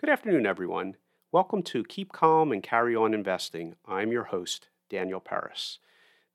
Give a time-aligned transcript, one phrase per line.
[0.00, 0.94] Good afternoon, everyone.
[1.32, 3.74] Welcome to Keep Calm and Carry On Investing.
[3.84, 5.78] I'm your host, Daniel Peris.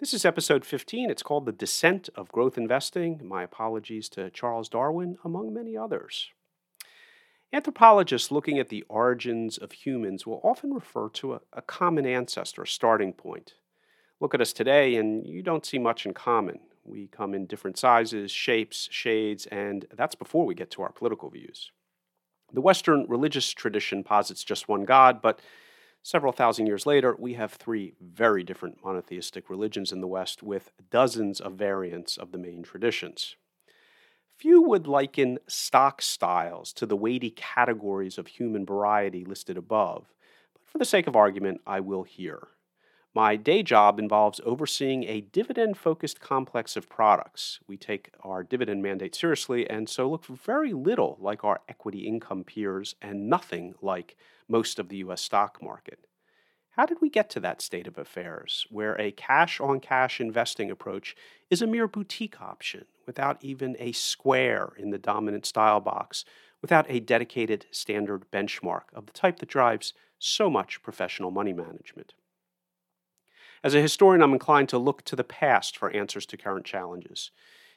[0.02, 1.10] This is episode 15.
[1.10, 3.22] It's called The Descent of Growth Investing.
[3.24, 6.32] My apologies to Charles Darwin, among many others.
[7.54, 12.64] Anthropologists looking at the origins of humans will often refer to a, a common ancestor,
[12.64, 13.54] a starting point.
[14.20, 16.60] Look at us today, and you don't see much in common.
[16.84, 21.30] We come in different sizes, shapes, shades, and that's before we get to our political
[21.30, 21.72] views.
[22.54, 25.42] The Western religious tradition posits just one God, but
[26.04, 30.72] several thousand years later, we have three very different monotheistic religions in the West with
[30.92, 33.36] dozens of variants of the main traditions.
[34.38, 40.14] Few would liken stock styles to the weighty categories of human variety listed above,
[40.54, 42.50] but for the sake of argument, I will here.
[43.16, 47.60] My day job involves overseeing a dividend focused complex of products.
[47.68, 52.44] We take our dividend mandate seriously and so look very little like our equity income
[52.44, 54.18] peers and nothing like
[54.48, 55.22] most of the U.S.
[55.22, 56.08] stock market.
[56.72, 60.72] How did we get to that state of affairs, where a cash on cash investing
[60.72, 61.16] approach
[61.52, 66.26] is a mere boutique option without even a square in the dominant style box,
[66.64, 72.16] without a dedicated standard benchmark of the type that drives so much professional money management?
[73.64, 77.32] As a historian, I'm inclined to look to the past for answers to current challenges.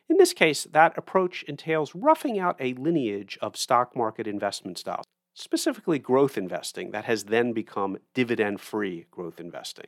[0.08, 5.06] In this case, that approach entails roughing out a lineage of stock market investment styles,
[5.34, 9.86] specifically growth investing, that has then become dividend free growth investing.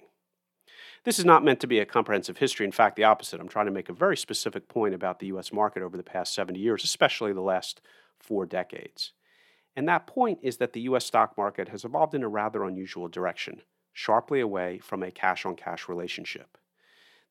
[1.04, 2.66] This is not meant to be a comprehensive history.
[2.66, 3.40] In fact, the opposite.
[3.40, 5.52] I'm trying to make a very specific point about the U.S.
[5.52, 7.80] market over the past 70 years, especially the last
[8.20, 9.12] four decades.
[9.74, 11.06] And that point is that the U.S.
[11.06, 13.62] stock market has evolved in a rather unusual direction
[13.98, 16.56] sharply away from a cash on cash relationship.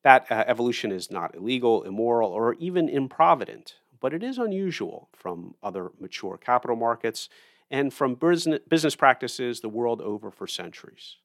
[0.02, 5.54] That uh, evolution is not illegal, immoral, or even improvident, but it is unusual from
[5.62, 7.30] other mature capital markets
[7.70, 11.16] and from business practices the world over for centuries.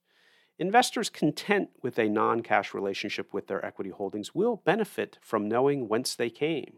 [0.58, 5.90] Investors content with a non cash relationship with their equity holdings will benefit from knowing
[5.90, 6.78] whence they came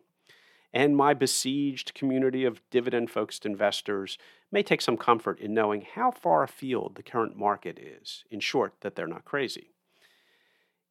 [0.76, 4.18] and my besieged community of dividend focused investors
[4.52, 8.26] may take some comfort in knowing how far afield the current market is.
[8.30, 9.72] In short, that they're not crazy.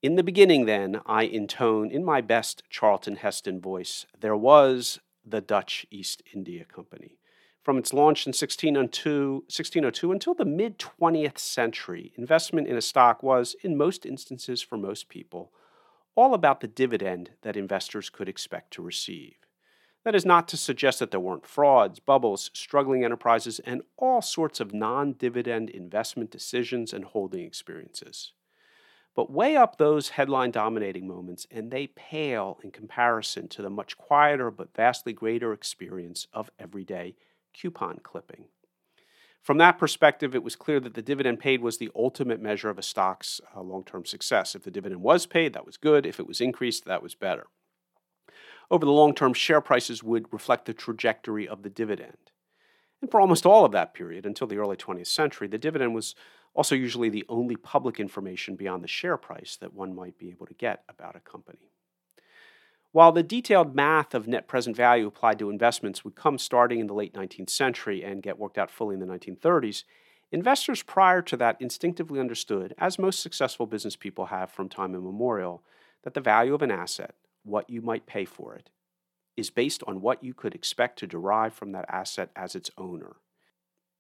[0.03, 5.43] In the beginning, then, I intone in my best Charlton Heston voice there was the
[5.43, 7.19] Dutch East India Company.
[7.63, 13.23] From its launch in 1602, 1602 until the mid 20th century, investment in a stock
[13.23, 15.53] was, in most instances for most people,
[16.15, 19.44] all about the dividend that investors could expect to receive.
[20.05, 24.61] That is not to suggest that there weren't frauds, bubbles, struggling enterprises, and all sorts
[24.61, 28.33] of non dividend investment decisions and holding experiences.
[29.17, 33.97] But weigh up those headline dominating moments, and they pale in comparison to the much
[33.97, 37.15] quieter but vastly greater experience of everyday
[37.55, 38.47] coupon clipping.
[39.41, 42.79] From that perspective, it was clear that the dividend paid was the ultimate measure of
[42.79, 44.55] a stock's uh, long term success.
[44.55, 46.05] If the dividend was paid, that was good.
[46.05, 47.47] If it was increased, that was better
[48.75, 52.17] over the long term, share prices would reflect the trajectory of the dividend.
[53.01, 56.17] And for almost all of that period, until the early 20th century, the dividend was
[56.55, 60.47] also usually the only public information beyond the share price that one might be able
[60.47, 61.71] to get about a company.
[62.91, 66.89] While the detailed math of net present value applied to investments would come starting in
[66.89, 69.85] the late 19th century and get worked out fully in the 1930s,
[70.33, 75.63] investors prior to that instinctively understood, as most successful business people have from time immemorial,
[76.03, 78.71] that the value of an asset, what you might pay for it
[79.37, 83.17] is based on what you could expect to derive from that asset as its owner.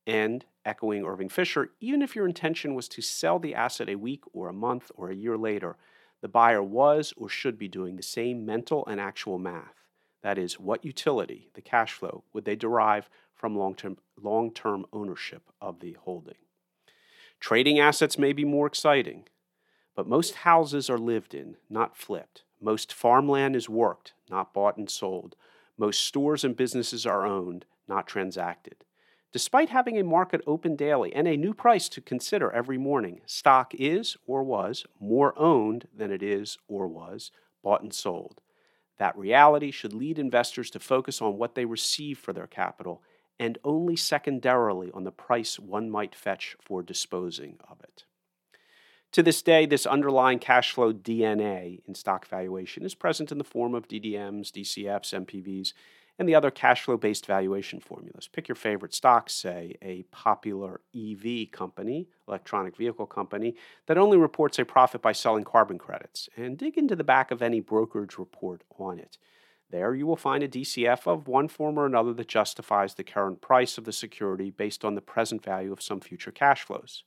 [0.06, 4.22] And, echoing Irving Fisher, even if your intention was to sell the asset a week
[4.32, 5.76] or a month or a year later,
[6.20, 9.84] the buyer was or should be doing the same mental and actual math.
[10.22, 15.42] That is, what utility, the cash flow, would they derive from long term long-term ownership
[15.60, 16.36] of the holding?
[17.40, 19.24] Trading assets may be more exciting,
[19.94, 22.43] but most houses are lived in, not flipped.
[22.64, 25.36] Most farmland is worked, not bought and sold.
[25.76, 28.86] Most stores and businesses are owned, not transacted.
[29.32, 33.74] Despite having a market open daily and a new price to consider every morning, stock
[33.74, 37.30] is or was more owned than it is or was
[37.62, 38.40] bought and sold.
[38.96, 43.02] That reality should lead investors to focus on what they receive for their capital
[43.38, 48.04] and only secondarily on the price one might fetch for disposing of it.
[49.14, 53.44] To this day, this underlying cash flow DNA in stock valuation is present in the
[53.44, 55.72] form of DDMs, DCFs, NPVs,
[56.18, 58.26] and the other cash flow based valuation formulas.
[58.26, 63.54] Pick your favorite stock, say a popular EV company, electronic vehicle company,
[63.86, 67.40] that only reports a profit by selling carbon credits, and dig into the back of
[67.40, 69.16] any brokerage report on it.
[69.70, 73.40] There you will find a DCF of one form or another that justifies the current
[73.40, 77.04] price of the security based on the present value of some future cash flows.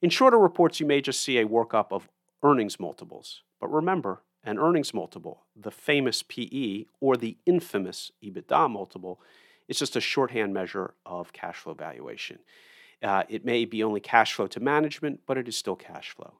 [0.00, 2.08] In shorter reports, you may just see a workup of
[2.42, 3.42] earnings multiples.
[3.60, 9.20] But remember, an earnings multiple, the famous PE or the infamous EBITDA multiple,
[9.66, 12.38] is just a shorthand measure of cash flow valuation.
[13.02, 16.34] Uh, it may be only cash flow to management, but it is still cash flow.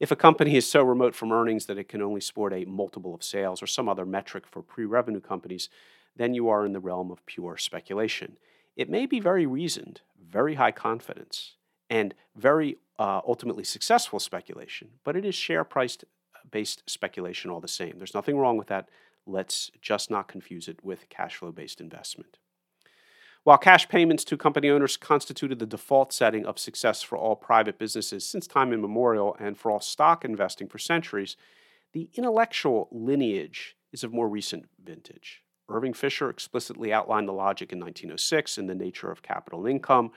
[0.00, 3.14] If a company is so remote from earnings that it can only sport a multiple
[3.14, 5.68] of sales or some other metric for pre revenue companies,
[6.16, 8.36] then you are in the realm of pure speculation.
[8.74, 11.54] It may be very reasoned, very high confidence,
[11.90, 15.98] and very uh, ultimately successful speculation, but it is share price
[16.50, 17.98] based speculation all the same.
[17.98, 18.88] There's nothing wrong with that.
[19.26, 22.38] Let's just not confuse it with cash flow based investment.
[23.44, 27.76] While cash payments to company owners constituted the default setting of success for all private
[27.76, 31.36] businesses since time immemorial and for all stock investing for centuries,
[31.92, 35.42] the intellectual lineage is of more recent vintage.
[35.68, 40.12] Irving Fisher explicitly outlined the logic in 1906 in The Nature of Capital Income.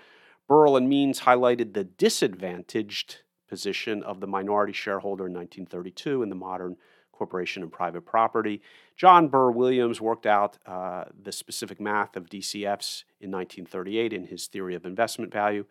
[0.49, 6.35] Berle and Means highlighted the disadvantaged position of the minority shareholder in 1932 in the
[6.35, 6.77] modern
[7.11, 8.61] corporation and private property.
[8.97, 14.47] John Burr Williams worked out uh, the specific math of DCFs in 1938 in his
[14.47, 15.65] theory of investment value.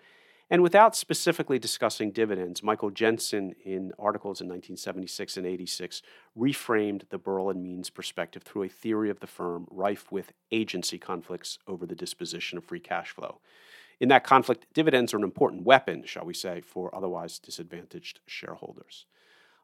[0.50, 6.02] And without specifically discussing dividends, Michael Jensen, in articles in 1976 and 86,
[6.38, 10.98] reframed the Berle and Means perspective through a theory of the firm rife with agency
[10.98, 13.40] conflicts over the disposition of free cash flow.
[14.00, 19.06] In that conflict, dividends are an important weapon, shall we say, for otherwise disadvantaged shareholders.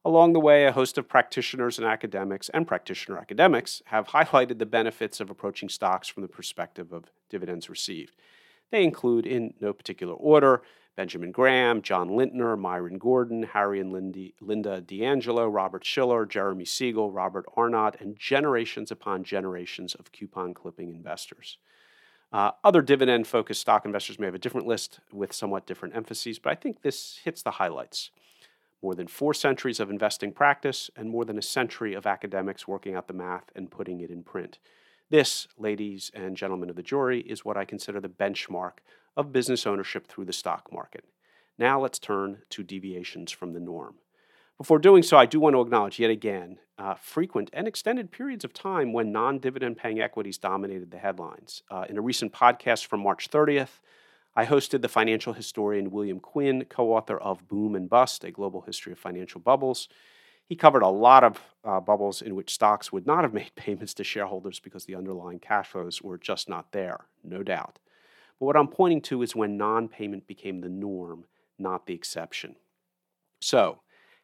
[0.05, 4.67] Along the way, a host of practitioners and academics and practitioner academics have highlighted the
[4.67, 8.17] benefits of approaching stocks from the perspective of dividends received.
[8.71, 10.63] They include, in no particular order,
[10.97, 17.11] Benjamin Graham, John Lintner, Myron Gordon, Harry and Lindy, Linda DeAngelo, Robert Shiller, Jeremy Siegel,
[17.11, 21.59] Robert Arnott, and generations upon generations of coupon clipping investors.
[22.33, 26.39] Uh, other dividend focused stock investors may have a different list with somewhat different emphases,
[26.39, 28.11] but I think this hits the highlights
[28.83, 32.95] more than four centuries of investing practice, and more than a century of academics working
[32.95, 34.59] out the math and putting it in print.
[35.11, 38.79] This, ladies and gentlemen of the jury, is what I consider the benchmark
[39.17, 41.05] of business ownership through the stock market.
[41.59, 43.97] Now let's turn to deviations from the norm.
[44.61, 48.45] Before doing so, I do want to acknowledge yet again uh, frequent and extended periods
[48.45, 51.63] of time when non dividend paying equities dominated the headlines.
[51.71, 53.81] Uh, in a recent podcast from March 30th,
[54.37, 58.61] I hosted the financial historian William Quinn, co author of Boom and Bust, A Global
[58.61, 59.89] History of Financial Bubbles.
[60.45, 63.95] He covered a lot of uh, bubbles in which stocks would not have made payments
[63.95, 67.79] to shareholders because the underlying cash flows were just not there, no doubt.
[68.39, 71.25] But what I'm pointing to is when non payment became the norm,
[71.59, 72.57] not the exception.
[73.41, 73.81] So,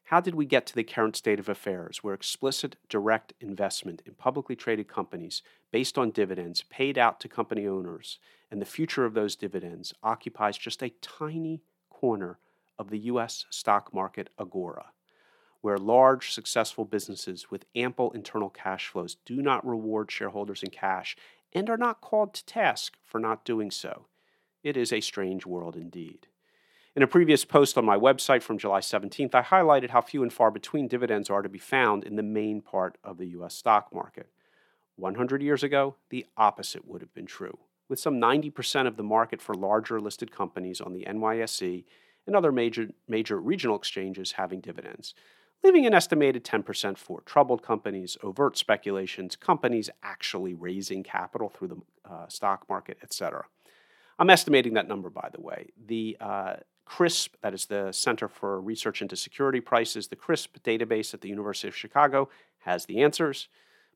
[0.07, 4.15] how did we get to the current state of affairs where explicit direct investment in
[4.15, 5.43] publicly traded companies
[5.73, 8.19] based on dividends paid out to company owners
[8.51, 11.61] and the future of those dividends occupies just a tiny
[11.91, 12.39] corner
[12.79, 13.47] of the U.S.
[13.51, 14.87] stock market agora,
[15.61, 21.17] where large, successful businesses with ample internal cash flows do not reward shareholders in cash
[21.53, 24.07] and are not called to task for not doing so.
[24.63, 26.29] It is a strange world indeed.
[26.97, 30.33] In a previous post on my website from July 17th, I highlighted how few and
[30.33, 33.55] far between dividends are to be found in the main part of the U.S.
[33.55, 34.31] stock market.
[34.95, 39.43] 100 years ago, the opposite would have been true, with some 90% of the market
[39.43, 41.85] for larger listed companies on the NYSE
[42.27, 45.13] and other major, major regional exchanges having dividends,
[45.63, 52.11] leaving an estimated 10% for troubled companies, overt speculations, companies actually raising capital through the
[52.11, 53.45] uh, stock market, etc.
[54.19, 55.69] I'm estimating that number, by the way.
[55.87, 56.57] The uh,
[56.89, 61.29] CRSP, that is the Center for Research into Security Prices, the CRSP database at the
[61.29, 62.29] University of Chicago
[62.61, 63.49] has the answers,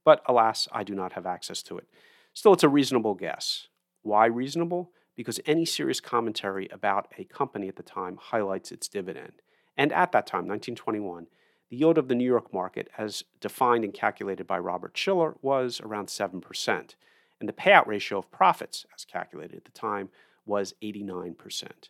[0.04, 1.86] but alas, I do not have access to it.
[2.32, 3.68] Still, it's a reasonable guess.
[4.02, 4.92] Why reasonable?
[5.16, 9.32] Because any serious commentary about a company at the time highlights its dividend.
[9.76, 11.26] And at that time, 1921,
[11.68, 15.80] the yield of the New York market, as defined and calculated by Robert Shiller, was
[15.80, 16.94] around 7%.
[17.38, 20.08] And the payout ratio of profits, as calculated at the time,
[20.44, 21.88] was 89%.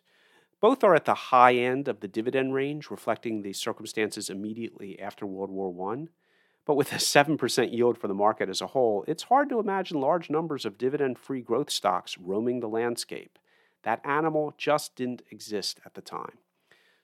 [0.61, 5.25] Both are at the high end of the dividend range, reflecting the circumstances immediately after
[5.25, 6.05] World War I.
[6.65, 9.99] But with a 7% yield for the market as a whole, it's hard to imagine
[9.99, 13.39] large numbers of dividend free growth stocks roaming the landscape.
[13.81, 16.37] That animal just didn't exist at the time.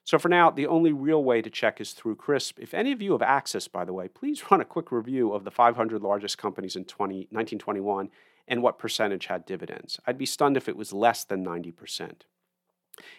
[0.04, 2.60] So for now, the only real way to check is through CRSP.
[2.60, 5.42] If any of you have access, by the way, please run a quick review of
[5.42, 8.08] the 500 largest companies in 20, 1921
[8.46, 9.98] and what percentage had dividends.
[10.06, 12.22] I'd be stunned if it was less than 90%.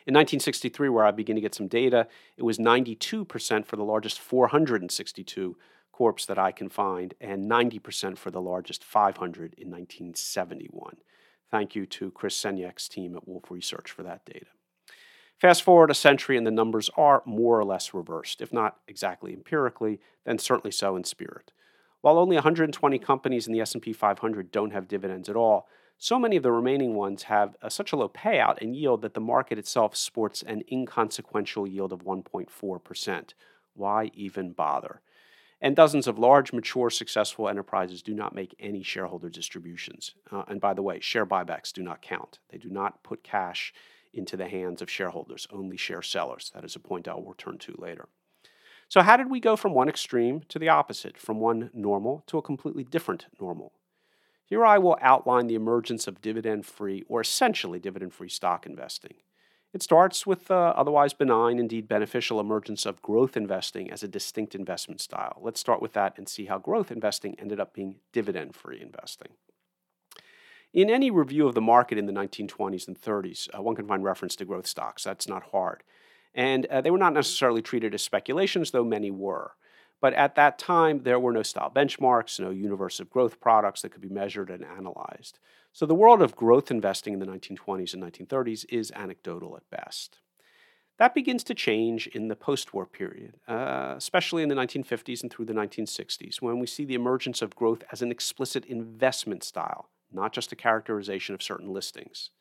[0.05, 2.07] In 1963, where I begin to get some data,
[2.37, 5.57] it was 92% for the largest 462
[5.91, 10.97] corps that I can find, and 90% for the largest 500 in 1971.
[11.51, 14.45] Thank you to Chris Senyek's team at Wolfe Research for that data.
[15.39, 19.33] Fast forward a century and the numbers are more or less reversed, if not exactly
[19.33, 21.51] empirically, then certainly so in spirit.
[22.01, 25.67] While only 120 companies in the S&P 500 don't have dividends at all,
[26.01, 29.13] so many of the remaining ones have a, such a low payout and yield that
[29.13, 33.33] the market itself sports an inconsequential yield of 1.4%.
[33.73, 35.01] Why even bother?
[35.59, 40.15] And dozens of large, mature, successful enterprises do not make any shareholder distributions.
[40.31, 42.39] Uh, and by the way, share buybacks do not count.
[42.49, 43.73] They do not put cash
[44.13, 46.49] into the hands of shareholders, only share sellers.
[46.55, 48.07] That is a point I'll return to later.
[48.87, 52.37] So, how did we go from one extreme to the opposite, from one normal to
[52.37, 53.73] a completely different normal?
[54.49, 59.13] Here I will outline the emergence of dividend free, or essentially dividend free stock investing.
[59.73, 64.55] It starts with the otherwise benign, indeed beneficial emergence of growth investing as a distinct
[64.55, 65.39] investment style.
[65.43, 69.33] Let's start with that and see how growth investing ended up being dividend free investing.
[70.73, 74.03] In any review of the market in the 1920s and 30s, uh, one can find
[74.03, 75.03] reference to growth stocks.
[75.03, 75.83] That's not hard.
[76.33, 79.51] And uh, they were not necessarily treated as speculations, though many were.
[80.01, 83.89] But at that time, there were no style benchmarks, no universe of growth products that
[83.89, 85.39] could be measured and analyzed.
[85.73, 90.19] So the world of growth investing in the 1920s and 1930s is anecdotal at best.
[90.97, 95.31] That begins to change in the post war period, uh, especially in the 1950s and
[95.31, 99.89] through the 1960s, when we see the emergence of growth as an explicit investment style
[100.11, 102.31] not just a characterization of certain listings.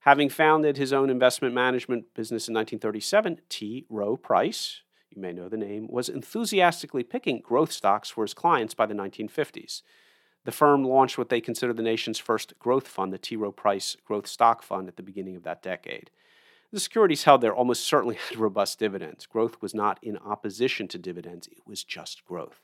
[0.00, 3.86] Having founded his own investment management business in 1937, T.
[3.88, 8.74] Rowe Price, you may know the name, was enthusiastically picking growth stocks for his clients
[8.74, 9.82] by the 1950s.
[10.44, 13.36] The firm launched what they consider the nation's first growth fund, the T.
[13.36, 16.10] Rowe Price Growth Stock Fund, at the beginning of that decade.
[16.72, 19.26] The securities held there almost certainly had robust dividends.
[19.26, 22.60] Growth was not in opposition to dividends, it was just growth.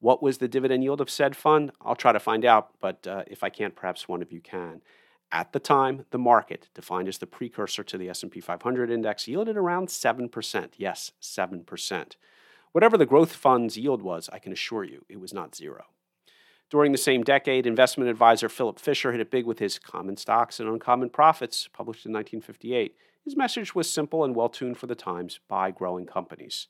[0.00, 1.72] What was the dividend yield of said fund?
[1.80, 4.82] I'll try to find out, but uh, if I can't, perhaps one of you can.
[5.32, 9.56] At the time, the market, defined as the precursor to the S&P 500 index, yielded
[9.56, 10.68] around 7%.
[10.76, 12.12] Yes, 7%.
[12.72, 15.86] Whatever the growth fund's yield was, I can assure you, it was not zero.
[16.68, 20.60] During the same decade, investment advisor Philip Fisher hit it big with his Common Stocks
[20.60, 22.96] and Uncommon Profits, published in 1958.
[23.24, 26.66] His message was simple and well tuned for the times buy growing companies.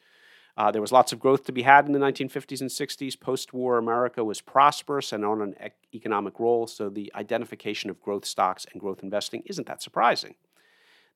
[0.57, 3.21] Uh, there was lots of growth to be had in the 1950s and 60s.
[3.21, 5.55] Post war America was prosperous and on an
[5.95, 10.35] economic roll, so the identification of growth stocks and growth investing isn't that surprising.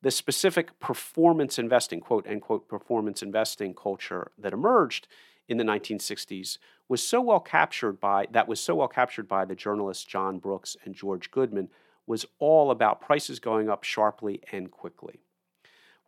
[0.03, 5.09] The specific performance investing, quote unquote, performance investing culture that emerged
[5.49, 9.55] in the 1960s was so well captured by that was so well captured by the
[9.55, 11.69] journalists John Brooks and George Goodman
[12.07, 15.21] was all about prices going up sharply and quickly.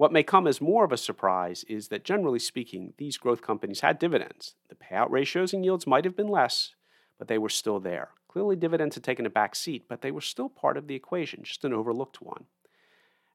[0.03, 3.83] What may come as more of a surprise is that, generally speaking, these growth companies
[3.83, 4.57] had dividends.
[4.69, 6.75] The payout ratios and yields might have been less,
[7.21, 8.09] but they were still there.
[8.27, 11.45] Clearly, dividends had taken a back seat, but they were still part of the equation,
[11.45, 12.47] just an overlooked one.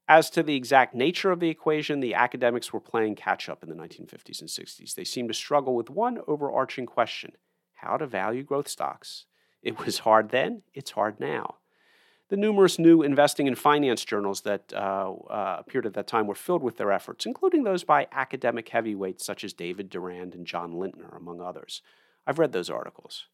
[0.09, 3.69] As to the exact nature of the equation, the academics were playing catch up in
[3.69, 4.93] the 1950s and 60s.
[4.93, 7.31] They seemed to struggle with one overarching question
[7.75, 9.25] how to value growth stocks.
[9.63, 11.59] It was hard then, it's hard now.
[12.29, 16.35] The numerous new investing and finance journals that uh, uh, appeared at that time were
[16.35, 20.73] filled with their efforts, including those by academic heavyweights such as David Durand and John
[20.73, 21.81] Lintner, among others.
[22.25, 23.27] I've read those articles.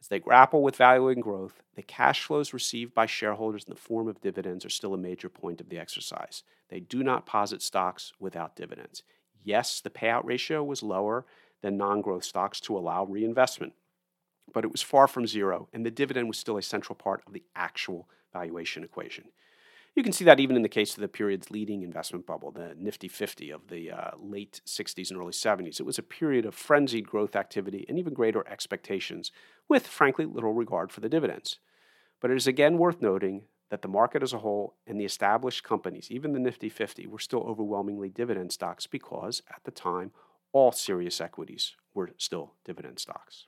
[0.00, 4.08] As they grapple with valuing growth, the cash flows received by shareholders in the form
[4.08, 6.42] of dividends are still a major point of the exercise.
[6.68, 9.04] They do not posit stocks without dividends.
[9.44, 11.24] Yes, the payout ratio was lower
[11.60, 13.74] than non growth stocks to allow reinvestment,
[14.52, 17.32] but it was far from zero, and the dividend was still a central part of
[17.32, 19.24] the actual valuation equation.
[19.94, 22.74] You can see that even in the case of the period's leading investment bubble, the
[22.78, 25.80] Nifty 50 of the uh, late 60s and early 70s.
[25.80, 29.30] It was a period of frenzied growth activity and even greater expectations,
[29.68, 31.58] with, frankly, little regard for the dividends.
[32.20, 35.62] But it is again worth noting that the market as a whole and the established
[35.62, 40.12] companies, even the Nifty 50, were still overwhelmingly dividend stocks because, at the time,
[40.52, 43.46] all serious equities were still dividend stocks.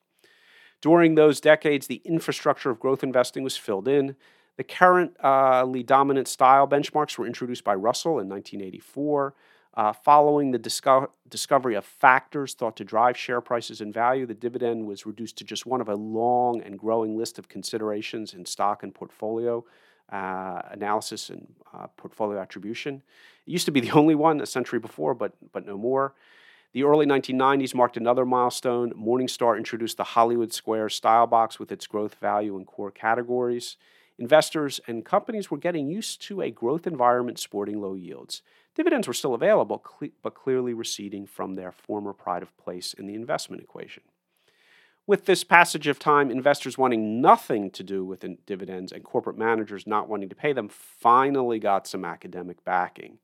[0.84, 4.16] During those decades, the infrastructure of growth investing was filled in.
[4.58, 9.32] The currently dominant style benchmarks were introduced by Russell in 1984.
[9.72, 14.34] Uh, following the disco- discovery of factors thought to drive share prices and value, the
[14.34, 18.44] dividend was reduced to just one of a long and growing list of considerations in
[18.44, 19.64] stock and portfolio
[20.12, 23.02] uh, analysis and uh, portfolio attribution.
[23.46, 26.12] It used to be the only one a century before, but, but no more.
[26.74, 28.92] The early 1990s marked another milestone.
[28.94, 33.76] Morningstar introduced the Hollywood Square style box with its growth, value, and core categories.
[34.18, 38.42] Investors and companies were getting used to a growth environment sporting low yields.
[38.74, 39.84] Dividends were still available,
[40.20, 44.02] but clearly receding from their former pride of place in the investment equation.
[45.06, 49.86] With this passage of time, investors wanting nothing to do with dividends and corporate managers
[49.86, 53.18] not wanting to pay them finally got some academic backing.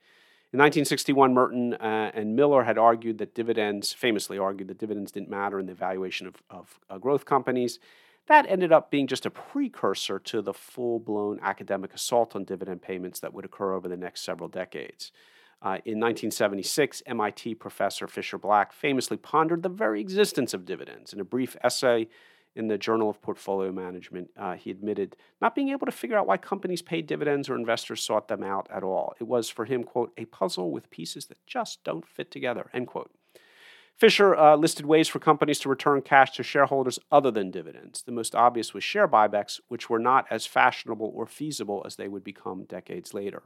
[0.52, 5.30] In 1961, Merton uh, and Miller had argued that dividends, famously argued that dividends didn't
[5.30, 7.78] matter in the valuation of, of uh, growth companies.
[8.26, 12.82] That ended up being just a precursor to the full blown academic assault on dividend
[12.82, 15.12] payments that would occur over the next several decades.
[15.62, 21.12] Uh, in 1976, MIT professor Fischer Black famously pondered the very existence of dividends.
[21.12, 22.08] In a brief essay
[22.56, 26.26] in the Journal of Portfolio Management, uh, he admitted not being able to figure out
[26.26, 29.14] why companies paid dividends or investors sought them out at all.
[29.20, 32.88] It was for him, quote, a puzzle with pieces that just don't fit together, end
[32.88, 33.10] quote.
[33.96, 38.02] Fischer uh, listed ways for companies to return cash to shareholders other than dividends.
[38.02, 42.08] The most obvious was share buybacks, which were not as fashionable or feasible as they
[42.08, 43.42] would become decades later.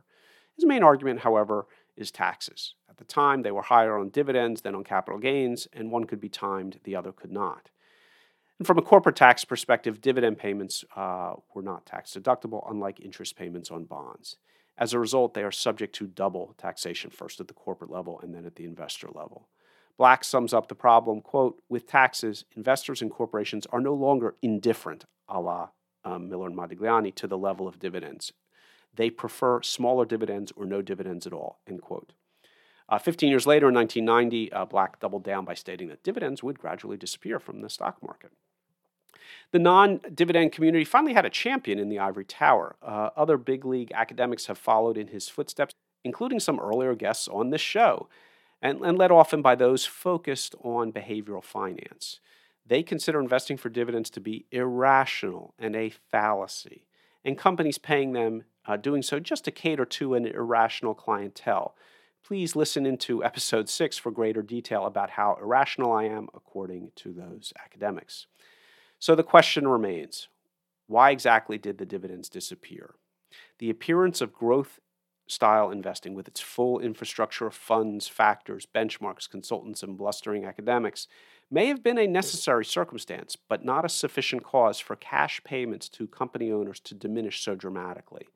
[0.55, 2.77] His main argument, however, is taxes.
[2.89, 6.21] At the time, they were higher on dividends than on capital gains, and one could
[6.21, 7.71] be timed, the other could not.
[8.59, 13.37] And from a corporate tax perspective, dividend payments uh, were not tax deductible, unlike interest
[13.37, 14.37] payments on bonds.
[14.79, 18.35] As a result, they are subject to double taxation, first at the corporate level and
[18.35, 19.49] then at the investor level.
[19.97, 25.05] Black sums up the problem, quote, with taxes, investors and corporations are no longer indifferent,
[25.29, 25.69] a la
[26.05, 28.33] um, Miller and Modigliani, to the level of dividends.
[28.95, 32.13] They prefer smaller dividends or no dividends at all, end quote.
[32.89, 36.59] Uh, 15 years later, in 1990, uh, Black doubled down by stating that dividends would
[36.59, 38.33] gradually disappear from the stock market.
[39.53, 42.77] The non dividend community finally had a champion in the ivory tower.
[42.83, 47.51] Uh, other big league academics have followed in his footsteps, including some earlier guests on
[47.51, 48.09] this show,
[48.61, 52.21] and, and led often by those focused on behavioral finance.
[52.67, 56.87] They consider investing for dividends to be irrational and a fallacy,
[57.25, 61.75] and companies paying them uh, doing so just to cater to an irrational clientele.
[62.27, 67.13] Please listen into episode six for greater detail about how irrational I am according to
[67.13, 68.27] those academics.
[69.05, 70.29] So the question remains
[70.87, 72.95] why exactly did the dividends disappear?
[73.59, 74.81] The appearance of growth
[75.27, 81.07] style investing with its full infrastructure of funds, factors, benchmarks, consultants, and blustering academics
[81.51, 86.07] may have been a necessary circumstance, but not a sufficient cause for cash payments to
[86.07, 88.27] company owners to diminish so dramatically.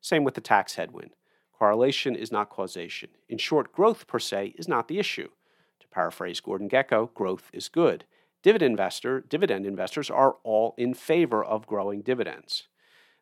[0.00, 1.10] Same with the tax headwind.
[1.52, 3.10] Correlation is not causation.
[3.28, 5.28] In short, growth per se is not the issue.
[5.80, 8.06] To paraphrase Gordon Gekko, growth is good.
[8.44, 12.64] Dividend, investor, dividend investors are all in favor of growing dividends.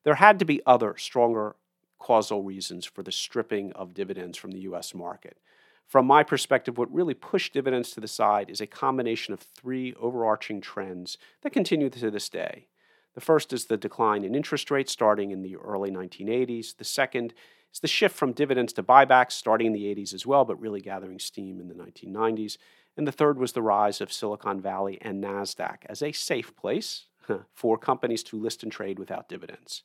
[0.02, 1.54] There had to be other, stronger
[2.00, 4.96] causal reasons for the stripping of dividends from the U.S.
[4.96, 5.38] market.
[5.86, 9.94] From my perspective, what really pushed dividends to the side is a combination of three
[9.94, 12.66] overarching trends that continue to this day.
[13.14, 16.76] The first is the decline in interest rates starting in the early 1980s.
[16.76, 17.32] The second
[17.72, 20.80] is the shift from dividends to buybacks starting in the 80s as well, but really
[20.80, 22.56] gathering steam in the 1990s.
[22.96, 27.06] And the third was the rise of Silicon Valley and NASDAQ as a safe place
[27.54, 29.82] for companies to list and trade without dividends.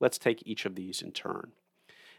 [0.00, 1.52] Let's take each of these in turn.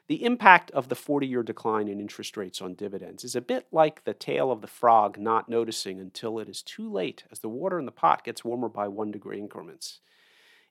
[0.08, 3.66] The impact of the 40 year decline in interest rates on dividends is a bit
[3.72, 7.50] like the tale of the frog not noticing until it is too late as the
[7.50, 10.02] water in the pot gets warmer by one degree increments.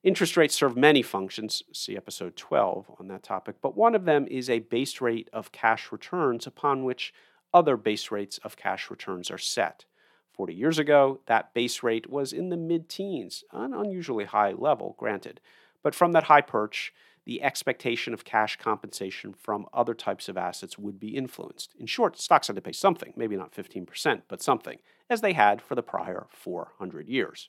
[0.04, 4.26] Interest rates serve many functions, see episode 12 on that topic, but one of them
[4.30, 7.12] is a base rate of cash returns upon which
[7.54, 9.86] other base rates of cash returns are set.
[10.32, 14.96] 40 years ago, that base rate was in the mid teens, an unusually high level,
[14.98, 15.40] granted.
[15.82, 16.92] But from that high perch,
[17.24, 21.74] the expectation of cash compensation from other types of assets would be influenced.
[21.78, 25.62] In short, stocks had to pay something, maybe not 15%, but something, as they had
[25.62, 27.48] for the prior 400 years.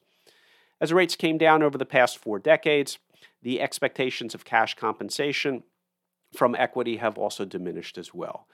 [0.79, 2.99] As rates came down over the past four decades,
[3.41, 5.63] the expectations of cash compensation
[6.35, 8.47] from equity have also diminished as well.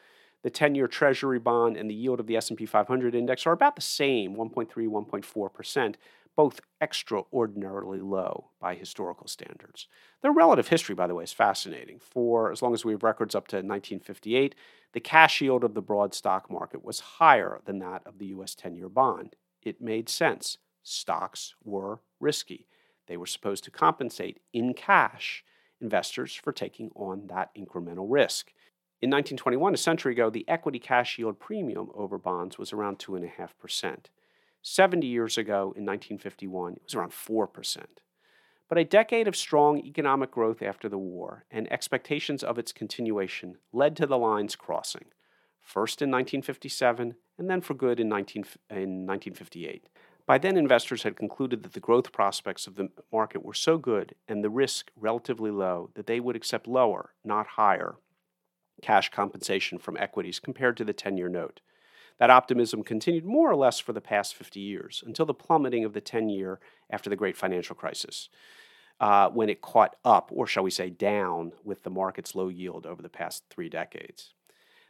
[0.44, 3.82] The 10-year treasury bond and the yield of the S&P 500 index are about the
[3.82, 5.96] same, 1.3 1.4%,
[6.36, 9.88] both extraordinarily low by historical standards.
[10.22, 12.00] Their relative history, by the way, is fascinating.
[12.00, 14.56] For as long as we have records up to 1958,
[14.94, 18.56] the cash yield of the broad stock market was higher than that of the US
[18.56, 19.36] 10 year bond.
[19.62, 22.68] It made sense stocks were risky.
[23.08, 25.44] They were supposed to compensate in cash
[25.80, 28.54] investors for taking on that incremental risk.
[29.02, 34.06] In 1921, a century ago, the equity cash yield premium over bonds was around 2.5%.
[34.62, 37.78] 70 years ago, in 1951, it was around 4%.
[38.70, 43.58] But a decade of strong economic growth after the war and expectations of its continuation
[43.74, 45.06] led to the lines crossing,
[45.60, 49.90] first in 1957 and then for good in, 19, in 1958.
[50.28, 54.14] By then, investors had concluded that the growth prospects of the market were so good
[54.28, 57.96] and the risk relatively low that they would accept lower, not higher,
[58.82, 61.62] cash compensation from equities compared to the 10 year note.
[62.18, 65.94] That optimism continued more or less for the past 50 years until the plummeting of
[65.94, 68.30] the 10 year after the great financial crisis,
[69.00, 72.86] uh, when it caught up, or shall we say down, with the market's low yield
[72.86, 74.34] over the past three decades.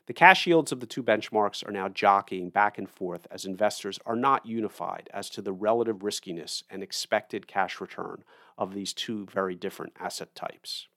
[0.07, 3.97] The cash yields of the two benchmarks are now jockeying back and forth as investors
[4.05, 8.25] are not unified as to the relative riskiness and expected cash return
[8.57, 10.87] of these two very different asset types.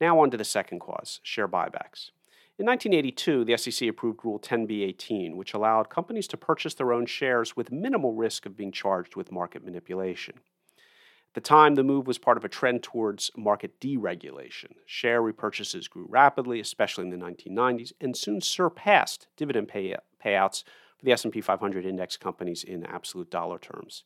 [0.00, 2.10] Now, on to the second cause share buybacks.
[2.58, 7.54] In 1982, the SEC approved Rule 10b-18, which allowed companies to purchase their own shares
[7.54, 10.36] with minimal risk of being charged with market manipulation.
[10.76, 14.72] At the time, the move was part of a trend towards market deregulation.
[14.86, 20.64] Share repurchases grew rapidly, especially in the 1990s, and soon surpassed dividend pay- payouts
[20.96, 24.04] for the S&P 500 index companies in absolute dollar terms.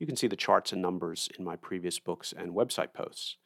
[0.00, 3.36] You can see the charts and numbers in my previous books and website posts.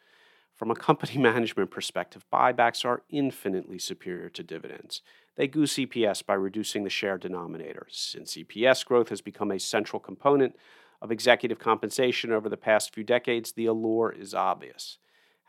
[0.56, 5.02] From a company management perspective, buybacks are infinitely superior to dividends.
[5.36, 7.86] They goose EPS by reducing the share denominator.
[7.90, 10.56] Since EPS growth has become a central component
[11.02, 14.96] of executive compensation over the past few decades, the allure is obvious.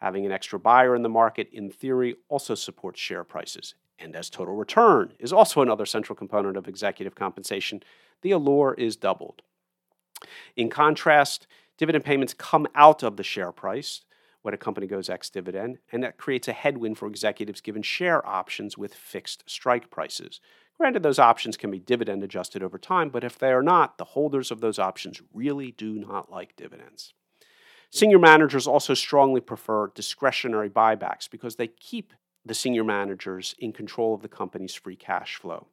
[0.02, 3.76] Having an extra buyer in the market, in theory, also supports share prices.
[3.98, 7.82] And as total return is also another central component of executive compensation,
[8.22, 9.42] the allure is doubled.
[10.56, 14.02] In contrast, dividend payments come out of the share price
[14.48, 18.26] when a company goes ex dividend, and that creates a headwind for executives given share
[18.26, 20.40] options with fixed strike prices.
[20.78, 24.06] Granted, those options can be dividend adjusted over time, but if they are not, the
[24.06, 27.14] holders of those options really do not like dividends.
[27.92, 32.14] Senior managers also strongly prefer discretionary buybacks because they keep
[32.46, 35.68] the senior managers in control of the company's free cash flow.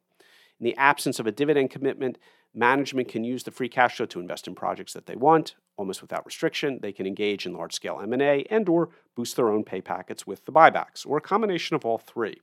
[0.59, 2.17] In the absence of a dividend commitment,
[2.53, 6.01] management can use the free cash flow to invest in projects that they want, almost
[6.01, 6.79] without restriction.
[6.81, 10.51] They can engage in large-scale M&A and or boost their own pay packets with the
[10.51, 12.41] buybacks, or a combination of all three.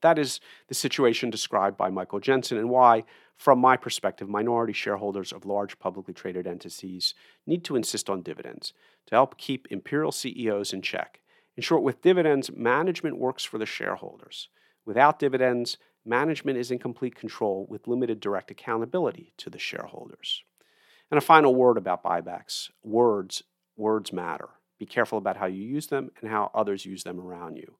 [0.00, 3.04] That is the situation described by Michael Jensen and why,
[3.36, 7.14] from my perspective, minority shareholders of large publicly traded entities
[7.46, 8.72] need to insist on dividends
[9.06, 11.20] to help keep imperial CEOs in check.
[11.56, 14.48] In short, with dividends, management works for the shareholders.
[14.84, 20.44] Without dividends, management is in complete control with limited direct accountability to the shareholders.
[21.10, 23.42] And a final word about buybacks words,
[23.76, 24.50] words matter.
[24.78, 27.76] Be careful about how you use them and how others use them around you.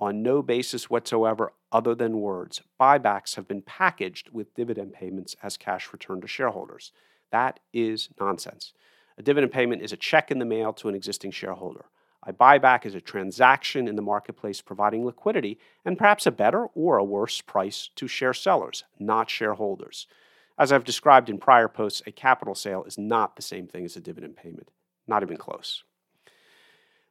[0.00, 5.56] On no basis whatsoever other than words, buybacks have been packaged with dividend payments as
[5.56, 6.92] cash return to shareholders.
[7.32, 8.72] That is nonsense.
[9.18, 11.86] A dividend payment is a check in the mail to an existing shareholder.
[12.22, 16.98] A buyback is a transaction in the marketplace providing liquidity and perhaps a better or
[16.98, 20.06] a worse price to share sellers, not shareholders.
[20.58, 23.96] As I've described in prior posts, a capital sale is not the same thing as
[23.96, 24.70] a dividend payment,
[25.06, 25.84] not even close.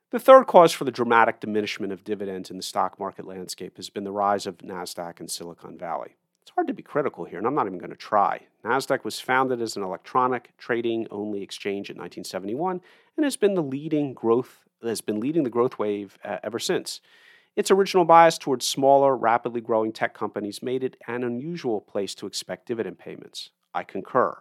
[0.10, 3.90] The third cause for the dramatic diminishment of dividends in the stock market landscape has
[3.90, 6.16] been the rise of NASDAQ and Silicon Valley.
[6.42, 8.42] It's hard to be critical here, and I'm not even going to try.
[8.64, 12.82] NASDAQ was founded as an electronic trading only exchange in 1971
[13.16, 17.02] and has been the leading growth has been leading the growth wave uh, ever since.
[17.58, 22.28] Its original bias towards smaller, rapidly growing tech companies made it an unusual place to
[22.28, 23.50] expect dividend payments.
[23.74, 24.38] I concur.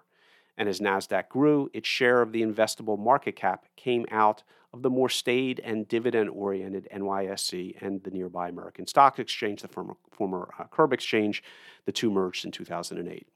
[0.59, 4.43] And as NASDAQ grew, its share of the investable market cap came out
[4.75, 9.69] of the more staid and dividend oriented NYSE and the nearby American Stock Exchange, the
[9.69, 11.43] former, former uh, Curb Exchange.
[11.87, 13.27] The two merged in 2008.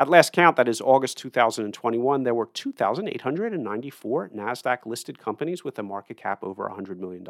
[0.00, 5.82] At last count, that is August 2021, there were 2,894 NASDAQ listed companies with a
[5.84, 7.24] market cap over $100 million.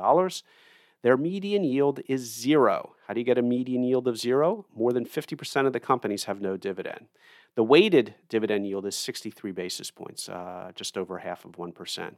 [1.03, 2.95] Their median yield is zero.
[3.07, 4.67] How do you get a median yield of zero?
[4.75, 7.07] More than 50% of the companies have no dividend.
[7.55, 12.15] The weighted dividend yield is 63 basis points, uh, just over half of 1%.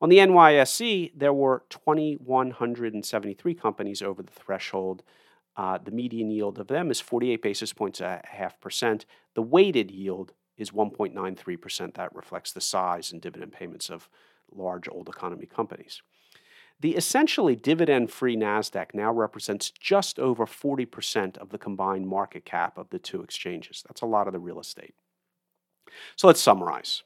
[0.00, 5.02] On the NYSE, there were 2,173 companies over the threshold
[5.56, 9.04] uh, the median yield of them is 48 basis points a half percent.
[9.34, 11.94] The weighted yield is 1.93%.
[11.94, 14.08] That reflects the size and dividend payments of
[14.50, 16.02] large old economy companies.
[16.82, 22.76] The essentially dividend free NASDAQ now represents just over 40% of the combined market cap
[22.76, 23.84] of the two exchanges.
[23.86, 24.96] That's a lot of the real estate.
[26.16, 27.04] So let's summarize.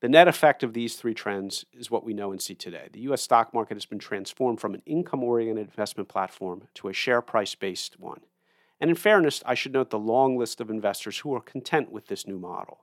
[0.00, 2.88] The net effect of these three trends is what we know and see today.
[2.90, 3.20] The U.S.
[3.20, 7.54] stock market has been transformed from an income oriented investment platform to a share price
[7.54, 8.22] based one.
[8.80, 12.06] And in fairness, I should note the long list of investors who are content with
[12.06, 12.78] this new model.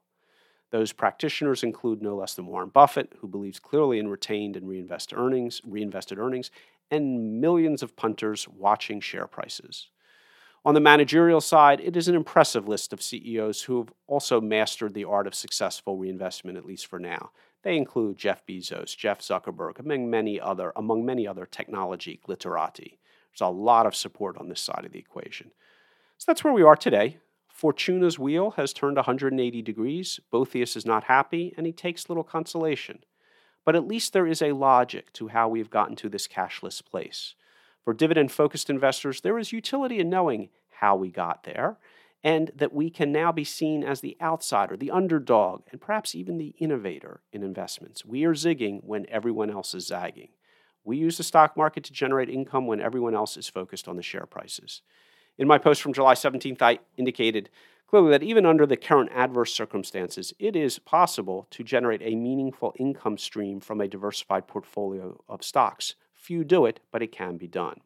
[0.71, 5.17] Those practitioners include no less than Warren Buffett, who believes clearly in retained and reinvested
[5.17, 6.51] earnings, reinvested earnings,
[6.91, 9.89] and millions of punters watching share prices.
[10.65, 14.93] On the managerial side, it is an impressive list of CEOs who have also mastered
[14.93, 17.31] the art of successful reinvestment, at least for now.
[17.63, 22.97] They include Jeff Bezos, Jeff Zuckerberg, among many other, among many other technology glitterati.
[23.31, 25.51] There's a lot of support on this side of the equation.
[26.17, 27.17] So that's where we are today.
[27.57, 30.19] Fortuna's wheel has turned 180 degrees.
[30.29, 32.99] Boethius is not happy, and he takes little consolation.
[33.65, 37.33] But at least there is a logic to how we've gotten to this cashless place.
[37.83, 40.49] For dividend focused investors, there is utility in knowing
[40.81, 41.79] how we got there,
[42.23, 46.37] and that we can now be seen as the outsider, the underdog, and perhaps even
[46.37, 48.05] the innovator in investments.
[48.05, 50.29] We are zigging when everyone else is zagging.
[50.83, 54.03] We use the stock market to generate income when everyone else is focused on the
[54.03, 54.83] share prices.
[55.37, 57.49] In my post from July 17th, I indicated
[57.87, 62.73] clearly that even under the current adverse circumstances, it is possible to generate a meaningful
[62.77, 65.95] income stream from a diversified portfolio of stocks.
[66.13, 67.81] Few do it, but it can be done.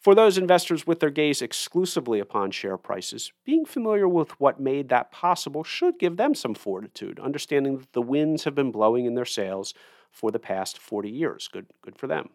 [0.00, 4.88] For those investors with their gaze exclusively upon share prices, being familiar with what made
[4.88, 9.14] that possible should give them some fortitude, understanding that the winds have been blowing in
[9.14, 9.74] their sails
[10.10, 11.46] for the past 40 years.
[11.46, 12.30] Good, good for them.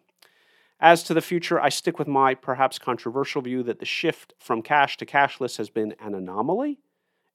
[0.80, 4.62] As to the future, I stick with my perhaps controversial view that the shift from
[4.62, 6.78] cash to cashless has been an anomaly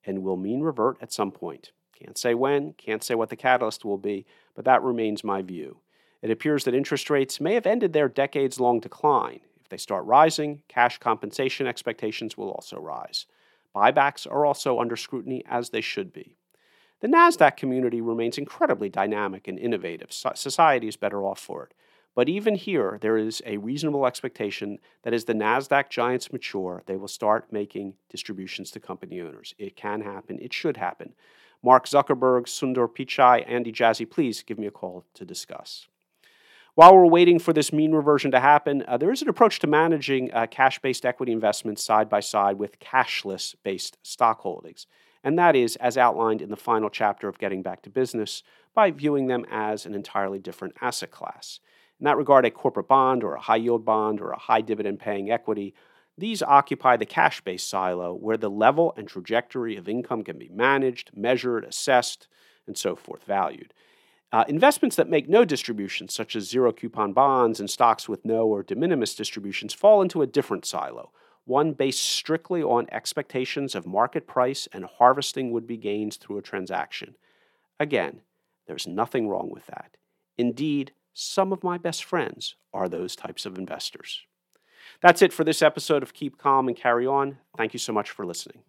[0.05, 1.71] and will mean revert at some point.
[1.93, 4.25] Can't say when, can't say what the catalyst will be,
[4.55, 5.79] but that remains my view.
[6.21, 9.41] It appears that interest rates may have ended their decades long decline.
[9.61, 13.25] If they start rising, cash compensation expectations will also rise.
[13.75, 16.37] Buybacks are also under scrutiny, as they should be.
[17.01, 20.13] The NASDAQ community remains incredibly dynamic and innovative.
[20.13, 21.73] society is better off for it.
[22.15, 26.95] But even here, there is a reasonable expectation that as the NASDAQ giants mature, they
[26.95, 29.55] will start making distributions to company owners.
[29.57, 31.13] It can happen, it should happen.
[31.63, 35.87] Mark Zuckerberg, Sundar Pichai, Andy Jassy, please give me a call to discuss.
[36.75, 39.67] While we're waiting for this mean reversion to happen, uh, there is an approach to
[39.67, 44.87] managing uh, cash based equity investments side by side with cashless based stock holdings.
[45.23, 48.91] And that is, as outlined in the final chapter of Getting Back to Business, by
[48.91, 51.59] viewing them as an entirely different asset class.
[51.99, 54.99] In that regard, a corporate bond or a high yield bond or a high dividend
[54.99, 55.73] paying equity,
[56.17, 60.49] these occupy the cash based silo where the level and trajectory of income can be
[60.49, 62.27] managed, measured, assessed,
[62.67, 63.73] and so forth, valued.
[64.31, 68.47] Uh, investments that make no distributions, such as zero coupon bonds and stocks with no
[68.47, 71.11] or de minimis distributions, fall into a different silo,
[71.45, 76.41] one based strictly on expectations of market price and harvesting would be gains through a
[76.41, 77.15] transaction.
[77.79, 78.21] Again,
[78.65, 79.97] there's nothing wrong with that.
[80.37, 84.21] Indeed, some of my best friends are those types of investors.
[85.01, 87.37] That's it for this episode of Keep Calm and Carry On.
[87.57, 88.63] Thank you so much for listening.